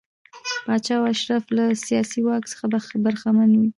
پاچا 0.65 0.95
او 0.99 1.05
اشراف 1.13 1.43
له 1.55 1.63
سیاسي 1.85 2.19
واک 2.25 2.43
څخه 2.51 2.65
برخمن 3.05 3.51
وي. 3.59 3.67